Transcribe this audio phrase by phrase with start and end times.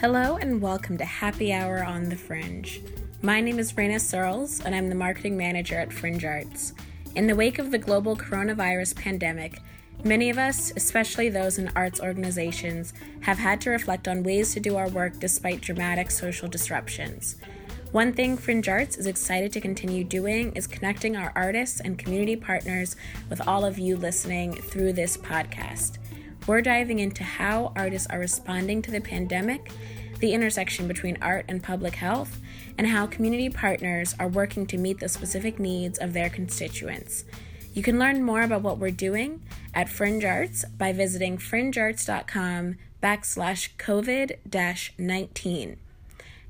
[0.00, 2.82] Hello and welcome to Happy Hour on the Fringe.
[3.22, 6.74] My name is Raina Searles and I'm the marketing manager at Fringe Arts.
[7.14, 9.62] In the wake of the global coronavirus pandemic,
[10.04, 14.60] many of us, especially those in arts organizations, have had to reflect on ways to
[14.60, 17.36] do our work despite dramatic social disruptions.
[17.90, 22.36] One thing Fringe Arts is excited to continue doing is connecting our artists and community
[22.36, 22.96] partners
[23.30, 25.96] with all of you listening through this podcast.
[26.46, 29.72] We're diving into how artists are responding to the pandemic,
[30.20, 32.40] the intersection between art and public health,
[32.78, 37.24] and how community partners are working to meet the specific needs of their constituents.
[37.74, 39.42] You can learn more about what we're doing
[39.74, 45.76] at Fringe Arts by visiting fringearts.com backslash COVID 19.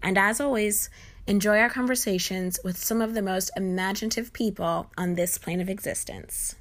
[0.03, 0.91] And as always,
[1.27, 6.55] enjoy our conversations with some of the most imaginative people on this plane of existence.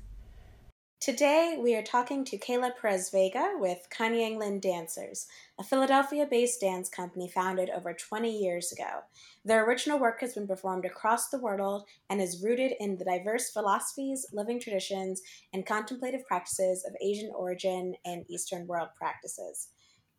[1.05, 5.27] Today, we are talking to Kayla Perez Vega with Kun-Yang Lin Dancers,
[5.59, 9.01] a Philadelphia based dance company founded over 20 years ago.
[9.43, 13.51] Their original work has been performed across the world and is rooted in the diverse
[13.51, 15.21] philosophies, living traditions,
[15.53, 19.67] and contemplative practices of Asian origin and Eastern world practices.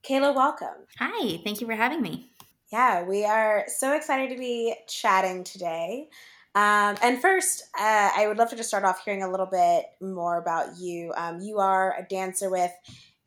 [0.09, 0.87] Kayla, welcome.
[1.01, 2.31] Hi, thank you for having me.
[2.71, 6.11] Yeah, we are so excited to be chatting today.
[6.57, 9.85] Um, and first, uh, I would love to just start off hearing a little bit
[10.01, 11.13] more about you.
[11.15, 12.73] Um, you are a dancer with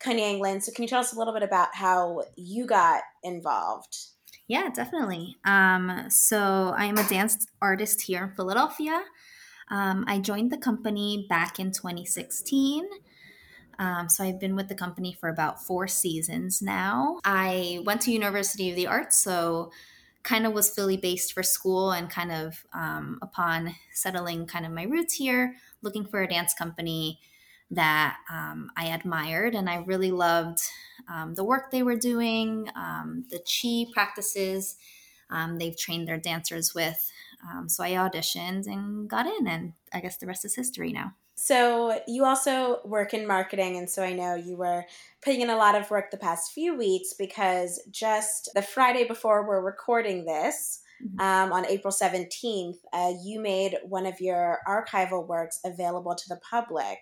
[0.00, 0.60] Kun-Yang Lin.
[0.60, 3.96] So, can you tell us a little bit about how you got involved?
[4.48, 5.36] Yeah, definitely.
[5.44, 9.00] Um, so, I am a dance artist here in Philadelphia.
[9.70, 12.88] Um, I joined the company back in 2016.
[13.78, 17.20] Um, so I've been with the company for about four seasons now.
[17.24, 19.70] I went to University of the Arts, so
[20.22, 24.72] kind of was Philly based for school and kind of um, upon settling kind of
[24.72, 27.20] my roots here, looking for a dance company
[27.70, 30.60] that um, I admired and I really loved
[31.08, 34.76] um, the work they were doing, um, the chi practices
[35.30, 37.12] um, they've trained their dancers with.
[37.48, 41.14] Um, so I auditioned and got in, and I guess the rest is history now.
[41.34, 44.84] So you also work in marketing, and so I know you were
[45.22, 49.48] putting in a lot of work the past few weeks because just the Friday before
[49.48, 51.18] we're recording this, mm-hmm.
[51.18, 56.40] um, on April 17th, uh, you made one of your archival works available to the
[56.48, 56.98] public.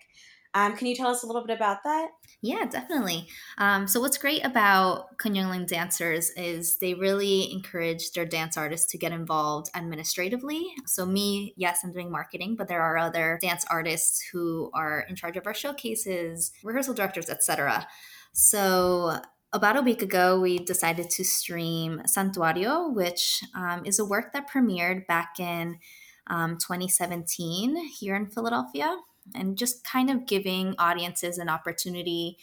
[0.55, 2.09] Um, can you tell us a little bit about that?
[2.41, 3.29] Yeah, definitely.
[3.59, 8.99] Um, so, what's great about Kun-Yang dancers is they really encourage their dance artists to
[8.99, 10.67] get involved administratively.
[10.87, 15.17] So, me, yes, I'm doing marketing, but there are other dance artists who are in
[15.17, 17.87] charge of our showcases, rehearsal directors, etc.
[18.33, 19.21] So,
[19.53, 24.51] about a week ago, we decided to stream Santuario, which um, is a work that
[24.51, 25.79] premiered back in
[26.27, 28.97] um, 2017 here in Philadelphia
[29.35, 32.39] and just kind of giving audiences an opportunity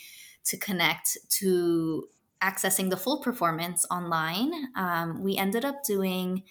[0.46, 2.07] to connect to
[2.41, 4.51] accessing the full performance online.
[4.75, 6.44] Um, we ended up doing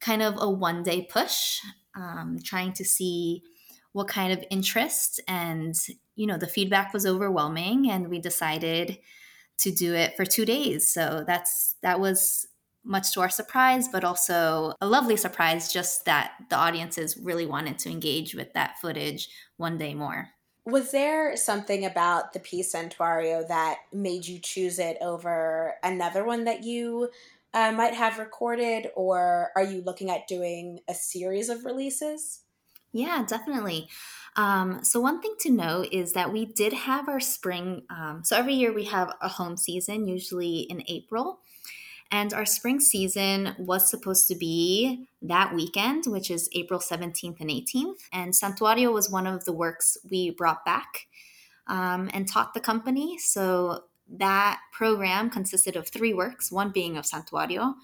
[0.00, 1.60] kind of a one day push,
[1.94, 3.42] um, trying to see
[3.92, 5.74] what kind of interest and
[6.16, 8.98] you know the feedback was overwhelming and we decided
[9.56, 12.48] to do it for two days so that's that was
[12.84, 17.78] much to our surprise, but also a lovely surprise just that the audiences really wanted
[17.80, 20.30] to engage with that footage one day more.
[20.66, 26.44] Was there something about the piece Santuario that made you choose it over another one
[26.44, 27.10] that you
[27.52, 32.40] uh, might have recorded, or are you looking at doing a series of releases?
[32.92, 33.88] Yeah, definitely.
[34.36, 37.82] Um, so, one thing to note is that we did have our spring.
[37.90, 41.40] Um, so, every year we have a home season, usually in April.
[42.14, 47.50] And our spring season was supposed to be that weekend, which is April 17th and
[47.50, 48.02] 18th.
[48.12, 51.08] And Santuario was one of the works we brought back
[51.66, 53.18] um, and taught the company.
[53.18, 57.74] So that program consisted of three works, one being of Santuario.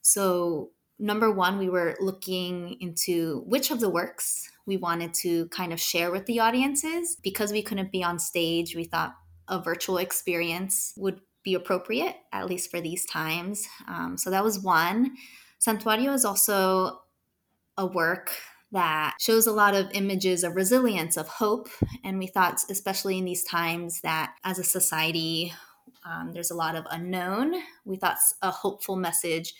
[0.00, 5.74] So, number one, we were looking into which of the works we wanted to kind
[5.74, 7.18] of share with the audiences.
[7.22, 9.16] Because we couldn't be on stage, we thought
[9.48, 13.68] a virtual experience would be appropriate, at least for these times.
[13.86, 15.12] Um, so that was one.
[15.64, 17.02] Santuario is also
[17.78, 18.32] a work
[18.72, 21.68] that shows a lot of images of resilience, of hope.
[22.02, 25.52] And we thought, especially in these times, that as a society,
[26.04, 27.54] um, there's a lot of unknown.
[27.84, 29.54] We thought a hopeful message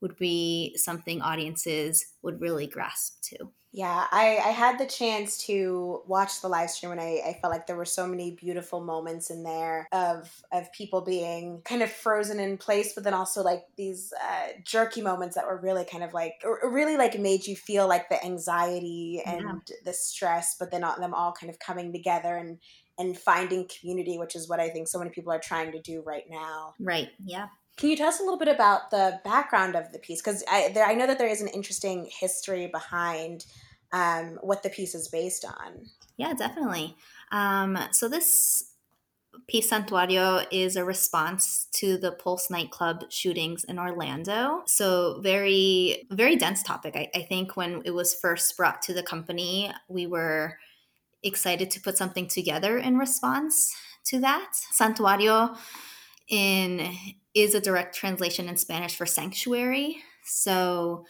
[0.00, 3.50] would be something audiences would really grasp to.
[3.74, 7.50] Yeah, I, I had the chance to watch the live stream and I, I felt
[7.50, 11.90] like there were so many beautiful moments in there of of people being kind of
[11.90, 16.04] frozen in place, but then also like these uh, jerky moments that were really kind
[16.04, 19.76] of like really like made you feel like the anxiety and yeah.
[19.86, 22.58] the stress, but then all, them all kind of coming together and
[22.98, 26.02] and finding community, which is what I think so many people are trying to do
[26.06, 26.74] right now.
[26.78, 27.08] Right.
[27.24, 27.46] Yeah.
[27.76, 30.20] Can you tell us a little bit about the background of the piece?
[30.20, 33.46] Because I, I know that there is an interesting history behind
[33.92, 35.86] um, what the piece is based on.
[36.16, 36.96] Yeah, definitely.
[37.30, 38.72] Um, so this
[39.48, 44.62] piece Santuario is a response to the Pulse nightclub shootings in Orlando.
[44.66, 46.94] So very, very dense topic.
[46.96, 50.58] I, I think when it was first brought to the company, we were
[51.22, 53.74] excited to put something together in response
[54.04, 54.50] to that.
[54.78, 55.56] Santuario
[56.32, 56.96] in
[57.34, 59.98] is a direct translation in Spanish for sanctuary.
[60.24, 61.04] So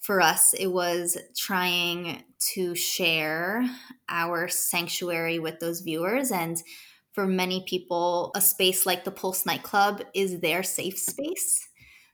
[0.00, 2.22] for us, it was trying
[2.54, 3.64] to share
[4.08, 6.30] our sanctuary with those viewers.
[6.30, 6.62] And
[7.12, 11.68] for many people, a space like the Pulse nightclub is their safe space.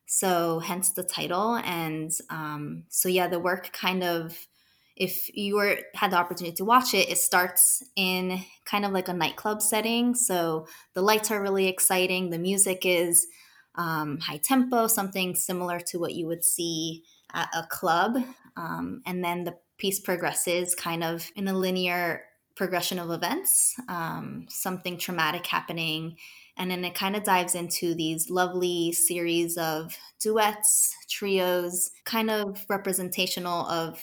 [0.07, 1.57] So, hence the title.
[1.57, 4.47] And um, so, yeah, the work kind of
[4.97, 9.09] if you were had the opportunity to watch it, it starts in kind of like
[9.09, 10.15] a nightclub setting.
[10.15, 12.31] So the lights are really exciting.
[12.31, 13.27] The music is
[13.75, 18.17] um, high tempo, something similar to what you would see at a club.
[18.57, 22.23] Um, and then the piece progresses kind of in a linear
[22.55, 26.17] progression of events, um, something traumatic happening.
[26.57, 32.65] And then it kind of dives into these lovely series of duets, trios, kind of
[32.69, 34.01] representational of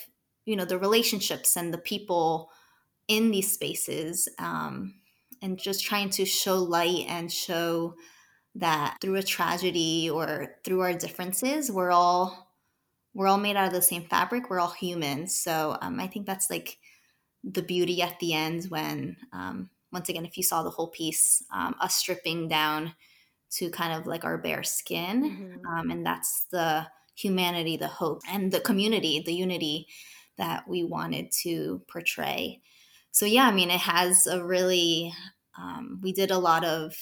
[0.51, 2.49] you know the relationships and the people
[3.07, 4.95] in these spaces um,
[5.41, 7.95] and just trying to show light and show
[8.55, 12.49] that through a tragedy or through our differences we're all
[13.13, 16.25] we're all made out of the same fabric we're all humans so um, i think
[16.25, 16.77] that's like
[17.45, 21.41] the beauty at the end when um, once again if you saw the whole piece
[21.53, 22.93] um, us stripping down
[23.49, 25.65] to kind of like our bare skin mm-hmm.
[25.65, 29.87] Um, and that's the humanity the hope and the community the unity
[30.41, 32.59] that we wanted to portray.
[33.11, 35.13] So, yeah, I mean, it has a really,
[35.55, 36.95] um, we did a lot of,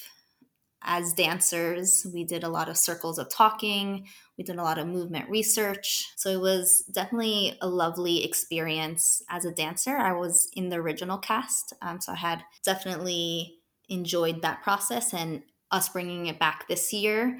[0.82, 4.08] as dancers, we did a lot of circles of talking,
[4.38, 6.10] we did a lot of movement research.
[6.18, 9.96] So, it was definitely a lovely experience as a dancer.
[9.96, 13.56] I was in the original cast, um, so I had definitely
[13.88, 17.40] enjoyed that process and us bringing it back this year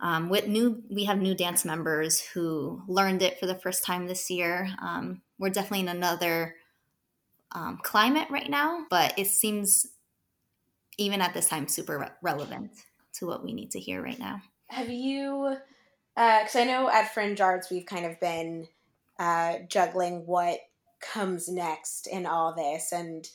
[0.00, 4.06] um, with new we have new dance members who learned it for the first time
[4.06, 4.68] this year.
[4.80, 6.56] Um, we're definitely in another
[7.52, 9.86] um, climate right now but it seems
[10.98, 12.70] even at this time super re- relevant
[13.14, 14.42] to what we need to hear right now.
[14.68, 15.56] Have you
[16.16, 18.68] because uh, i know at fringe arts we've kind of been
[19.18, 20.58] uh, juggling what
[21.00, 22.92] comes next in all this.
[22.92, 23.28] And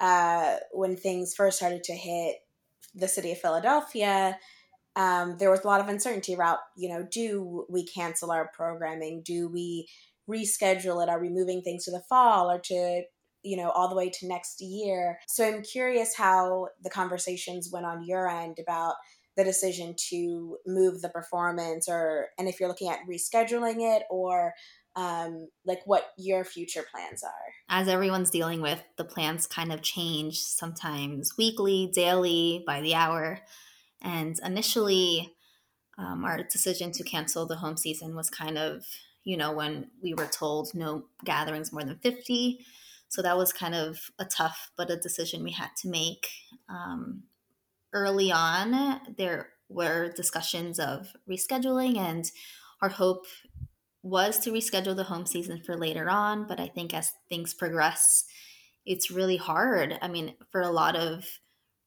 [0.00, 2.36] uh, when things first started to hit
[2.94, 4.38] the city of philadelphia
[4.96, 9.22] um, there was a lot of uncertainty about, you know, do we cancel our programming?
[9.22, 9.88] Do we
[10.28, 11.08] reschedule it?
[11.08, 13.02] Are we moving things to the fall or to,
[13.42, 15.18] you know, all the way to next year?
[15.28, 18.94] So I'm curious how the conversations went on your end about
[19.36, 24.54] the decision to move the performance or, and if you're looking at rescheduling it or,
[24.96, 27.30] um, like what your future plans are.
[27.68, 33.40] As everyone's dealing with, the plans kind of change sometimes weekly, daily, by the hour.
[34.02, 35.34] And initially,
[35.98, 38.84] um, our decision to cancel the home season was kind of,
[39.24, 42.64] you know, when we were told no gatherings more than 50.
[43.08, 46.28] So that was kind of a tough, but a decision we had to make.
[46.68, 47.24] Um,
[47.92, 52.30] early on, there were discussions of rescheduling, and
[52.82, 53.26] our hope
[54.02, 56.46] was to reschedule the home season for later on.
[56.46, 58.24] But I think as things progress,
[58.84, 59.98] it's really hard.
[60.00, 61.24] I mean, for a lot of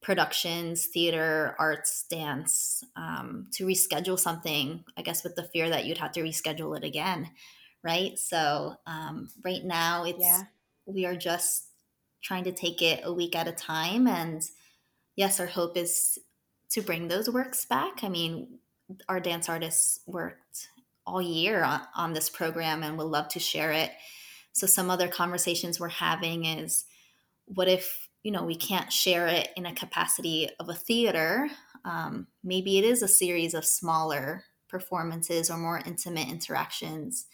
[0.01, 5.97] productions, theater, arts, dance, um, to reschedule something, I guess with the fear that you'd
[5.97, 7.29] have to reschedule it again,
[7.83, 8.17] right?
[8.17, 10.43] So um, right now, it's yeah.
[10.85, 11.65] we are just
[12.21, 14.41] trying to take it a week at a time, and
[15.15, 16.17] yes, our hope is
[16.71, 18.03] to bring those works back.
[18.03, 18.59] I mean,
[19.07, 20.69] our dance artists worked
[21.05, 23.91] all year on, on this program, and would love to share it.
[24.53, 26.85] So some other conversations we're having is,
[27.45, 31.49] what if you know we can't share it in a capacity of a theater
[31.85, 37.25] um, maybe it is a series of smaller performances or more intimate interactions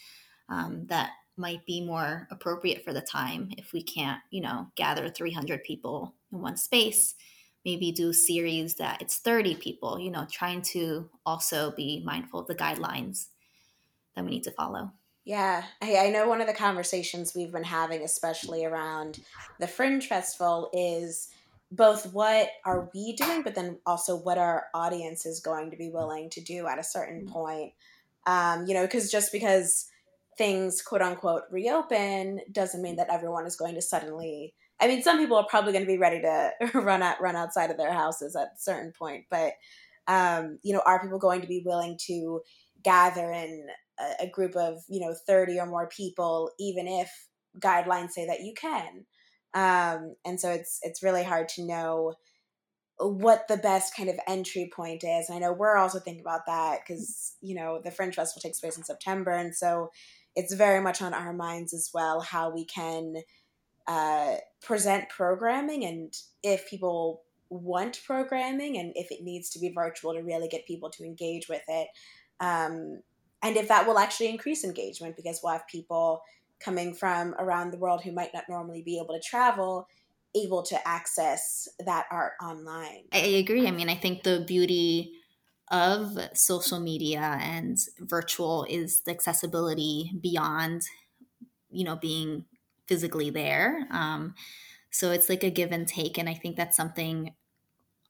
[0.49, 3.49] um, that might be more appropriate for the time.
[3.57, 7.15] If we can't you know gather 300 people in one space
[7.65, 12.47] maybe do series that it's 30 people you know trying to also be mindful of
[12.47, 13.27] the guidelines
[14.15, 14.91] that we need to follow
[15.25, 19.19] yeah, I, I know one of the conversations we've been having, especially around
[19.59, 21.29] the Fringe Festival, is
[21.71, 25.89] both what are we doing, but then also what our audience is going to be
[25.89, 27.33] willing to do at a certain mm-hmm.
[27.33, 27.73] point.
[28.27, 29.89] Um, you know, because just because
[30.37, 34.53] things quote unquote reopen doesn't mean that everyone is going to suddenly.
[34.79, 37.71] I mean, some people are probably going to be ready to run out, run outside
[37.71, 39.53] of their houses at a certain point, but
[40.07, 42.41] um, you know, are people going to be willing to
[42.83, 43.65] gather in
[43.99, 47.11] a, a group of, you know, 30 or more people, even if
[47.59, 49.05] guidelines say that you can?
[49.53, 52.15] Um, and so it's it's really hard to know
[52.97, 55.29] what the best kind of entry point is.
[55.29, 58.59] And I know we're also thinking about that because, you know, the Fringe Festival takes
[58.59, 59.31] place in September.
[59.31, 59.89] And so
[60.35, 63.15] it's very much on our minds as well how we can
[63.87, 70.13] uh, present programming and if people want programming and if it needs to be virtual
[70.13, 71.87] to really get people to engage with it.
[72.39, 73.01] Um,
[73.45, 76.23] and if that will actually increase engagement because we'll have people
[76.59, 79.87] coming from around the world who might not normally be able to travel
[80.35, 83.03] able to access that art online.
[83.13, 83.67] I agree.
[83.67, 85.13] I mean, I think the beauty
[85.71, 90.81] of social media and virtual is the accessibility beyond,
[91.71, 92.45] you know, being
[92.87, 93.87] physically there.
[93.91, 94.35] Um,
[94.91, 97.33] so it's like a give and take, and I think that's something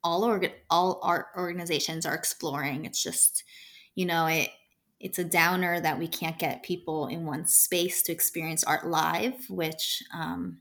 [0.04, 2.86] all org- all art organizations are exploring.
[2.86, 3.44] It's just,
[3.94, 4.50] you know, it
[5.06, 9.36] it's a downer that we can't get people in one space to experience art live,
[9.52, 10.58] which um,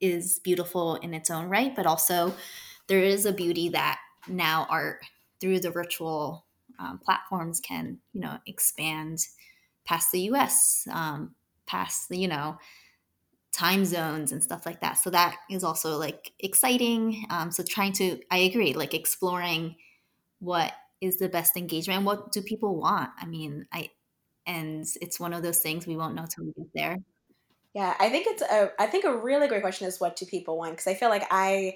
[0.00, 2.34] is beautiful in its own right, but also
[2.86, 5.04] there is a beauty that now art
[5.38, 6.46] through the virtual
[6.78, 9.26] um, platforms can, you know, expand
[9.84, 11.34] past the U.S., um,
[11.66, 12.56] past the, you know,
[13.52, 14.94] time zones and stuff like that.
[14.94, 17.26] So that is also like exciting.
[17.28, 19.76] Um, so trying to, I agree, like exploring
[20.38, 20.72] what
[21.04, 23.10] is the best engagement what do people want.
[23.20, 23.90] I mean, I,
[24.46, 26.96] and it's one of those things we won't know till we get there.
[27.74, 30.56] Yeah, I think it's a I think a really great question is what do people
[30.56, 30.72] want?
[30.72, 31.74] Because I feel like I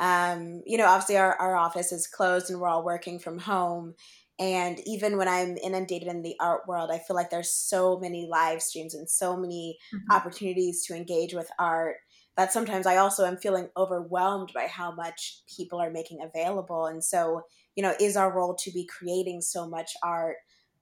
[0.00, 3.94] um, you know, obviously our, our office is closed and we're all working from home.
[4.38, 8.28] And even when I'm inundated in the art world, I feel like there's so many
[8.30, 10.12] live streams and so many mm-hmm.
[10.14, 11.96] opportunities to engage with art
[12.38, 16.86] that sometimes I also am feeling overwhelmed by how much people are making available.
[16.86, 17.42] And so,
[17.74, 20.36] you know, is our role to be creating so much art?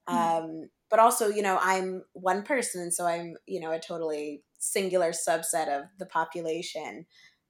[0.08, 0.44] Mm-hmm.
[0.44, 4.44] Um, but also, you know, I'm one person, and so I'm, you know, a totally
[4.58, 7.06] singular subset of the population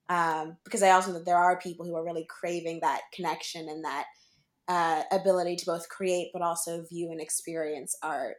[0.09, 3.69] um, because I also know that there are people who are really craving that connection
[3.69, 4.05] and that
[4.69, 8.37] uh, ability to both create but also view and experience art.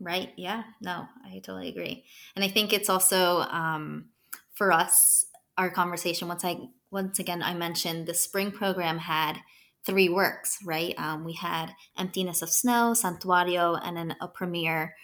[0.00, 0.32] Right.
[0.36, 0.64] Yeah.
[0.80, 2.04] No, I totally agree.
[2.34, 4.06] And I think it's also um,
[4.54, 6.28] for us, our conversation.
[6.28, 6.58] Once I
[6.90, 9.38] once again, I mentioned the spring program had
[9.84, 10.58] three works.
[10.64, 10.94] Right.
[10.98, 14.94] Um, we had Emptiness of Snow, Santuario, and then a premiere,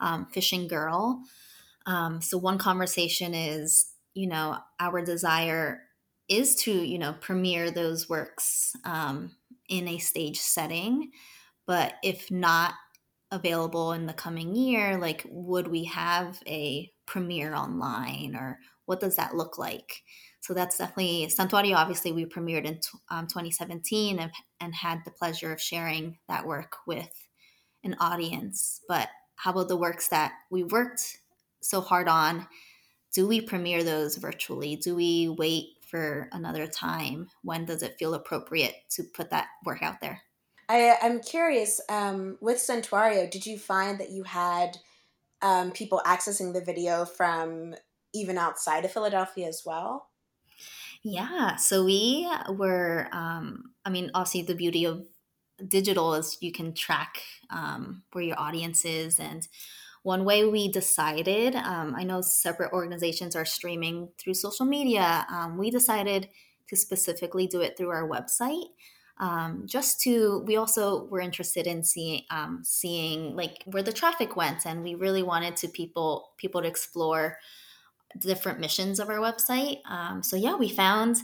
[0.00, 1.22] um, Fishing Girl.
[1.86, 5.82] Um, so one conversation is, you know, our desire
[6.28, 9.36] is to, you know, premiere those works um,
[9.68, 11.10] in a stage setting.
[11.66, 12.74] But if not
[13.30, 19.16] available in the coming year, like, would we have a premiere online or what does
[19.16, 20.02] that look like?
[20.40, 21.74] So that's definitely Santuario.
[21.74, 26.76] Obviously, we premiered in um, 2017 and, and had the pleasure of sharing that work
[26.86, 27.10] with
[27.82, 28.80] an audience.
[28.88, 31.18] But how about the works that we worked
[31.60, 32.46] so hard on
[33.12, 38.14] do we premiere those virtually do we wait for another time when does it feel
[38.14, 40.22] appropriate to put that work out there
[40.68, 44.78] I, i'm curious um, with santuario did you find that you had
[45.46, 47.74] um, people accessing the video from
[48.12, 50.08] even outside of philadelphia as well
[51.02, 55.06] yeah so we were um, i mean obviously the beauty of
[55.68, 59.48] digital is you can track um, where your audience is and
[60.06, 65.26] one way we decided, um, I know separate organizations are streaming through social media.
[65.28, 66.28] Um, we decided
[66.68, 68.68] to specifically do it through our website.
[69.18, 74.36] Um, just to, we also were interested in seeing, um, seeing like where the traffic
[74.36, 77.38] went, and we really wanted to people people to explore
[78.20, 79.78] different missions of our website.
[79.88, 81.16] Um, so yeah, we found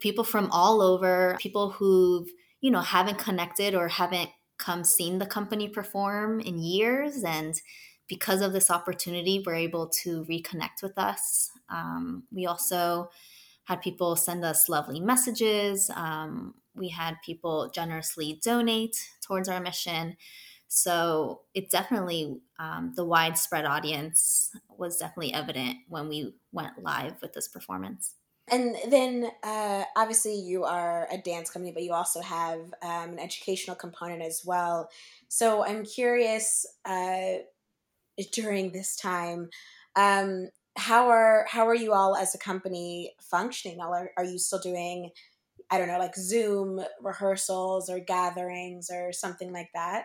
[0.00, 2.26] people from all over, people who
[2.60, 7.60] you know haven't connected or haven't come seen the company perform in years, and
[8.06, 11.50] because of this opportunity, were able to reconnect with us.
[11.70, 13.08] Um, we also
[13.64, 15.90] had people send us lovely messages.
[15.94, 20.16] Um, we had people generously donate towards our mission.
[20.68, 27.32] So it definitely, um, the widespread audience was definitely evident when we went live with
[27.32, 28.14] this performance.
[28.50, 33.18] And then, uh, obviously, you are a dance company, but you also have um, an
[33.18, 34.90] educational component as well.
[35.28, 37.38] So I'm curious, uh,
[38.32, 39.48] during this time.
[39.96, 43.80] Um, how are how are you all as a company functioning?
[43.80, 45.10] Are, are you still doing,
[45.74, 50.04] I don't know, like Zoom rehearsals or gatherings or something like that?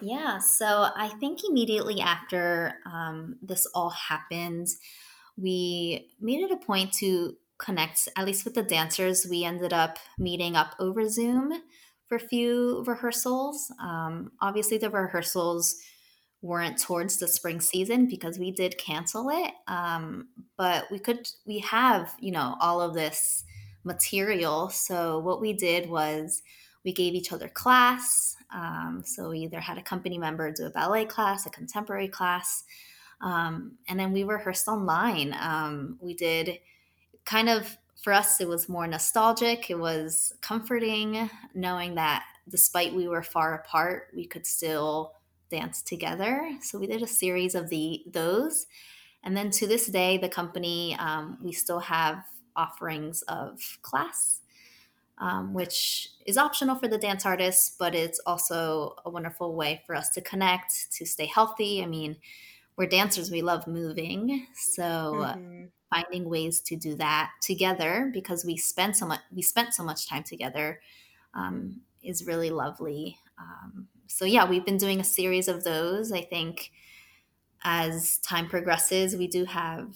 [0.00, 4.66] Yeah, so I think immediately after um, this all happened,
[5.36, 9.26] we made it a point to connect, at least with the dancers.
[9.30, 11.52] We ended up meeting up over Zoom
[12.08, 13.72] for a few rehearsals.
[13.80, 15.76] Um, obviously, the rehearsals
[16.42, 19.52] weren't towards the spring season because we did cancel it.
[19.68, 23.44] Um, but we could, we have, you know, all of this
[23.84, 24.68] material.
[24.70, 26.42] So what we did was
[26.84, 28.36] we gave each other class.
[28.52, 32.64] Um, so we either had a company member do a ballet class, a contemporary class,
[33.20, 35.34] um, and then we rehearsed online.
[35.38, 36.60] Um, we did
[37.24, 39.70] kind of for us, it was more nostalgic.
[39.70, 45.14] It was comforting knowing that despite we were far apart, we could still
[45.50, 46.48] dance together.
[46.62, 48.66] So we did a series of the those,
[49.24, 52.24] and then to this day, the company um, we still have
[52.58, 54.40] offerings of class,
[55.16, 59.94] um, which is optional for the dance artists, but it's also a wonderful way for
[59.94, 61.82] us to connect, to stay healthy.
[61.82, 62.16] I mean,
[62.76, 64.74] we're dancers; we love moving, so.
[64.84, 69.82] Mm-hmm finding ways to do that together because we spent so much we spent so
[69.82, 70.80] much time together
[71.34, 76.20] um, is really lovely um, so yeah we've been doing a series of those i
[76.20, 76.70] think
[77.64, 79.94] as time progresses we do have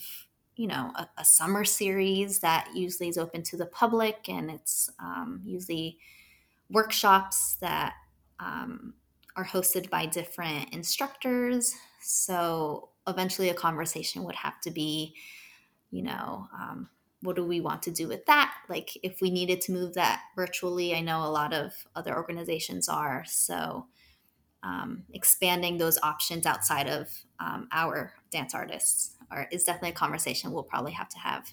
[0.56, 4.90] you know a, a summer series that usually is open to the public and it's
[4.98, 5.98] um, usually
[6.70, 7.94] workshops that
[8.40, 8.94] um,
[9.36, 15.14] are hosted by different instructors so eventually a conversation would have to be
[15.92, 16.88] you know, um,
[17.20, 18.52] what do we want to do with that?
[18.68, 22.88] Like, if we needed to move that virtually, I know a lot of other organizations
[22.88, 23.24] are.
[23.28, 23.86] So,
[24.62, 27.08] um, expanding those options outside of
[27.40, 31.52] um, our dance artists are, is definitely a conversation we'll probably have to have.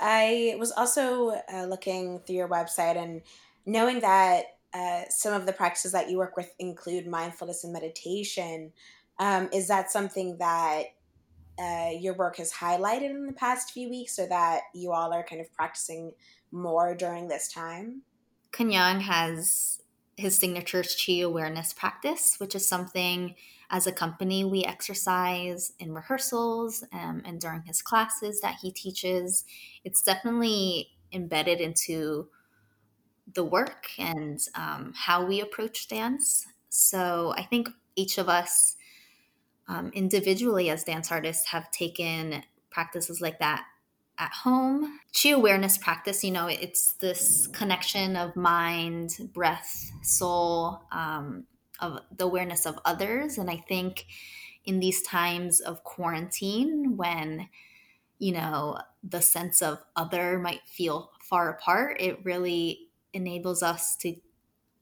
[0.00, 3.22] I was also uh, looking through your website and
[3.64, 4.44] knowing that
[4.74, 8.72] uh, some of the practices that you work with include mindfulness and meditation.
[9.18, 10.84] Um, is that something that
[11.58, 15.24] uh, your work has highlighted in the past few weeks or that you all are
[15.24, 16.12] kind of practicing
[16.52, 18.02] more during this time?
[18.52, 19.80] Kun-Yang has
[20.16, 23.34] his signature chi awareness practice, which is something
[23.70, 29.44] as a company we exercise in rehearsals um, and during his classes that he teaches.
[29.84, 32.28] It's definitely embedded into
[33.34, 36.46] the work and um, how we approach dance.
[36.68, 38.76] So I think each of us
[39.68, 43.64] um, individually as dance artists have taken practices like that
[44.18, 45.00] at home.
[45.12, 51.44] Chi awareness practice, you know, it's this connection of mind, breath, soul, um,
[51.80, 53.38] of the awareness of others.
[53.38, 54.06] And I think
[54.64, 57.48] in these times of quarantine, when,
[58.18, 64.14] you know, the sense of other might feel far apart, it really enables us to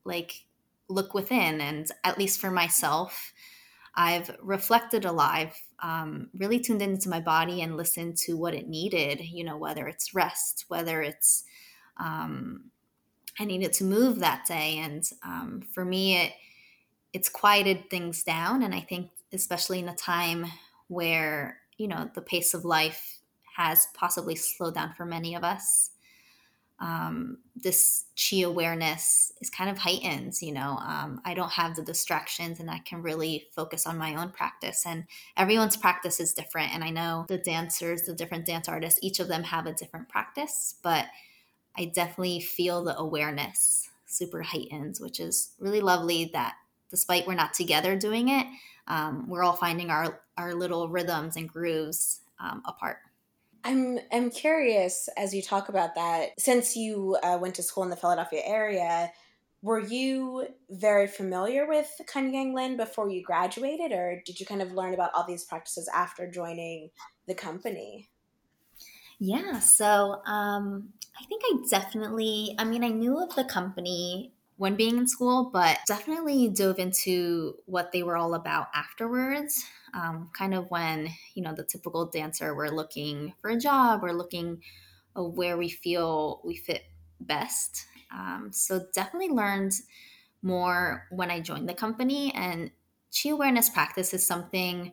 [0.04, 0.44] like
[0.88, 1.60] look within.
[1.60, 3.32] And at least for myself,
[3.94, 5.34] I've reflected a lot.
[5.34, 9.56] I've um, really tuned into my body and listened to what it needed, you know,
[9.56, 11.44] whether it's rest, whether it's
[11.96, 12.70] um,
[13.38, 14.78] I needed to move that day.
[14.78, 16.32] And um, for me, it
[17.12, 18.62] it's quieted things down.
[18.62, 20.46] And I think, especially in a time
[20.88, 23.20] where, you know, the pace of life
[23.56, 25.90] has possibly slowed down for many of us,
[26.80, 30.34] um, this chi awareness is kind of heightened.
[30.42, 34.16] You know, um, I don't have the distractions and I can really focus on my
[34.16, 34.84] own practice.
[34.86, 35.04] And
[35.36, 36.74] everyone's practice is different.
[36.74, 40.08] And I know the dancers, the different dance artists, each of them have a different
[40.08, 41.06] practice, but
[41.76, 46.54] I definitely feel the awareness super heightened, which is really lovely that
[46.90, 48.46] despite we're not together doing it,
[48.86, 52.98] um, we're all finding our, our little rhythms and grooves um, apart.
[53.64, 56.38] I'm I'm curious as you talk about that.
[56.38, 59.10] Since you uh, went to school in the Philadelphia area,
[59.62, 64.72] were you very familiar with Kun-Yang Lin before you graduated, or did you kind of
[64.72, 66.90] learn about all these practices after joining
[67.26, 68.10] the company?
[69.18, 72.54] Yeah, so um, I think I definitely.
[72.58, 77.56] I mean, I knew of the company when being in school, but definitely dove into
[77.64, 79.64] what they were all about afterwards.
[79.94, 84.12] Um, kind of when, you know, the typical dancer, we're looking for a job, we're
[84.12, 84.60] looking
[85.14, 86.82] where we feel we fit
[87.20, 87.86] best.
[88.12, 89.72] Um, so definitely learned
[90.42, 92.32] more when I joined the company.
[92.34, 92.70] And
[93.12, 94.92] chi awareness practice is something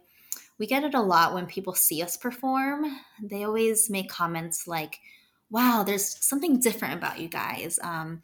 [0.58, 2.86] we get it a lot when people see us perform.
[3.22, 5.00] They always make comments like,
[5.50, 7.80] wow, there's something different about you guys.
[7.82, 8.22] Um,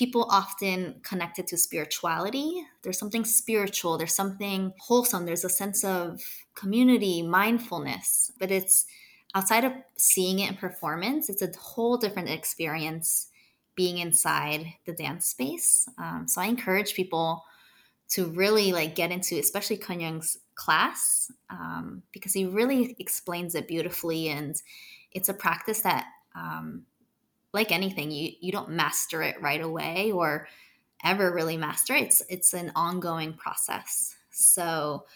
[0.00, 2.66] people often connect it to spirituality.
[2.80, 6.22] There's something spiritual, there's something wholesome, there's a sense of
[6.54, 8.86] community, mindfulness, but it's
[9.34, 13.26] outside of seeing it in performance, it's a whole different experience
[13.74, 15.86] being inside the dance space.
[15.98, 17.44] Um, so I encourage people
[18.08, 24.30] to really like get into, especially Kun-Yang's class, um, because he really explains it beautifully,
[24.30, 24.56] and
[25.12, 26.86] it's a practice that um,
[27.52, 30.48] like anything, you you don't master it right away or
[31.02, 34.16] ever really master it's it's an ongoing process.
[34.30, 35.06] So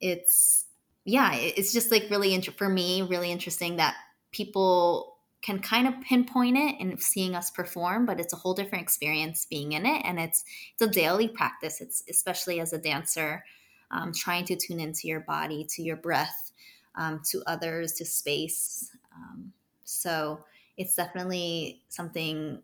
[0.00, 0.66] it's
[1.04, 3.96] yeah it's just like really for me really interesting that
[4.30, 8.82] people can kind of pinpoint it and seeing us perform but it's a whole different
[8.82, 10.02] experience being in it.
[10.04, 11.80] And it's it's a daily practice.
[11.80, 13.44] It's especially as a dancer
[13.90, 16.52] um, trying to tune into your body to your breath
[16.94, 18.90] um, to others to space.
[19.14, 19.52] Um,
[19.84, 20.44] so
[20.76, 22.62] it's definitely something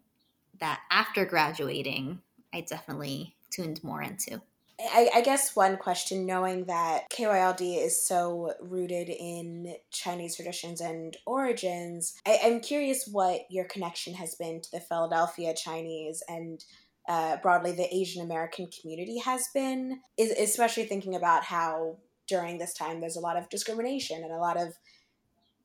[0.61, 2.21] that after graduating
[2.53, 4.41] i definitely tuned more into.
[4.81, 11.17] I, I, guess one question, knowing that KYLD is so rooted in Chinese traditions and
[11.27, 16.65] origins, I, am curious what your connection has been to the Philadelphia Chinese and
[17.09, 21.97] uh, broadly the Asian American community has been, is, especially thinking about how
[22.29, 24.75] during this time there's a lot of discrimination and a lot of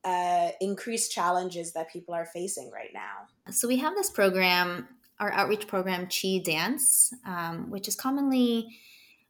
[0.04, 3.26] uh, increased challenges that people are facing right now.
[3.50, 4.88] So we have this program,
[5.18, 8.76] our outreach program, Chi Dance, um, which is commonly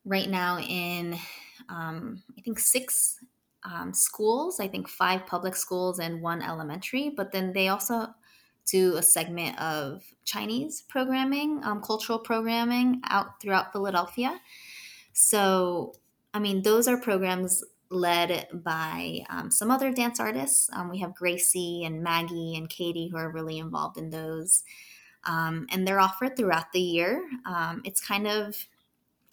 [0.05, 1.19] right now in
[1.69, 3.19] um, I think six
[3.65, 4.61] um, schools.
[4.61, 7.11] I think five public schools and one elementary.
[7.11, 8.09] But then they also
[8.67, 14.41] do a segment of Chinese programming, um, cultural programming out throughout Philadelphia.
[15.13, 15.95] So,
[16.33, 17.63] I mean, those are programs
[17.95, 20.69] led by um, some other dance artists.
[20.73, 24.65] Um, we have Gracie and Maggie and Katie who are really involved in those.
[25.25, 27.25] Um, and they're offered throughout the year.
[27.47, 28.57] Um, it's kind of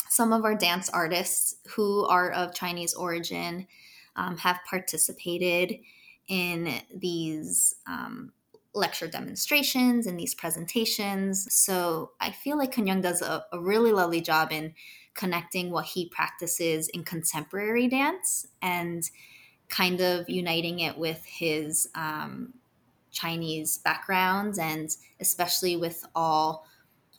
[0.09, 3.67] some of our dance artists who are of Chinese origin
[4.15, 5.79] um, have participated
[6.27, 8.31] in these um,
[8.73, 11.53] lecture demonstrations and these presentations.
[11.53, 14.73] So I feel like Kun does a, a really lovely job in
[15.13, 19.09] connecting what he practices in contemporary dance and
[19.69, 22.53] kind of uniting it with his um,
[23.11, 26.65] Chinese backgrounds and especially with all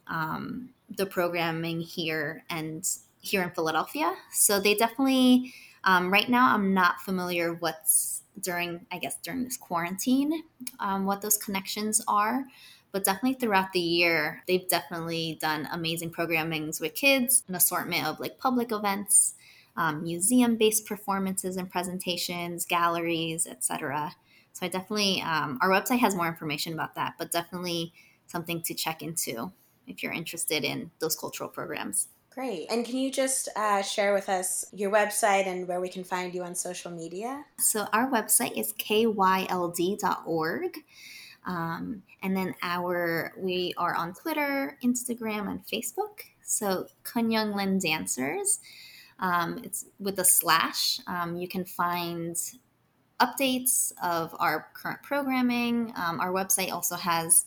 [0.07, 2.89] um, the programming here and
[3.21, 4.15] here in Philadelphia.
[4.33, 9.57] So they definitely, um, right now, I'm not familiar what's during, I guess, during this
[9.57, 10.43] quarantine,
[10.81, 12.45] um, what those connections are.
[12.93, 18.21] But definitely throughout the year, they've definitely done amazing programmings with kids, an assortment of
[18.21, 19.35] like public events,
[19.77, 24.15] um, museum based performances and presentations, galleries, etc.
[24.53, 27.95] So I definitely, um, our website has more information about that, but definitely
[28.27, 29.53] something to check into
[29.87, 32.09] if you're interested in those cultural programs.
[32.31, 32.71] Great.
[32.71, 36.35] And can you just uh, share with us your website and where we can find
[36.35, 37.45] you on social media?
[37.59, 39.59] So, our website is kyld.org.
[41.47, 46.21] Um, and then our we are on Twitter, Instagram, and Facebook.
[46.43, 48.61] So Kun-Yang Lin Dancers.
[49.19, 51.01] Um, it's with a slash.
[51.07, 52.37] Um, you can find
[53.21, 55.93] updates of our current programming.
[55.97, 57.45] Um, our website also has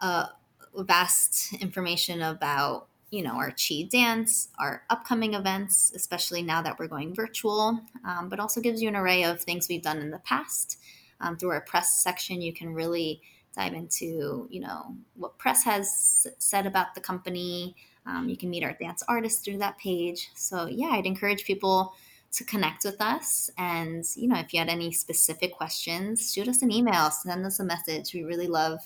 [0.00, 0.28] a
[0.76, 6.88] vast information about you know our chi dance our upcoming events especially now that we're
[6.88, 10.18] going virtual um, but also gives you an array of things we've done in the
[10.18, 10.78] past
[11.24, 13.20] um, through our press section you can really
[13.56, 17.74] dive into you know what press has said about the company.
[18.06, 20.30] Um, you can meet our dance artists through that page.
[20.34, 21.94] So yeah i'd encourage people
[22.32, 23.50] to connect with us.
[23.58, 27.60] And you know if you had any specific questions shoot us an email send us
[27.60, 28.12] a message.
[28.14, 28.80] We really love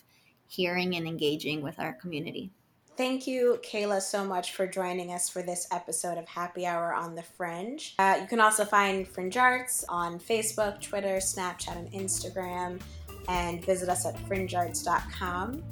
[0.49, 2.51] hearing and engaging with our community.
[2.99, 7.15] Thank you, Kayla, so much for joining us for this episode of Happy Hour on
[7.15, 7.95] the Fringe.
[7.97, 12.81] Uh, you can also find Fringe Arts on Facebook, Twitter, Snapchat, and Instagram,
[13.29, 15.63] and visit us at fringearts.com.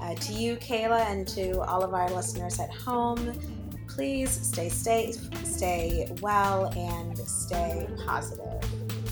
[0.00, 3.38] Uh, to you, Kayla, and to all of our listeners at home,
[3.86, 8.64] please stay safe, stay well, and stay positive.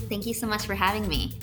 [0.09, 1.39] Thank you so much for having me.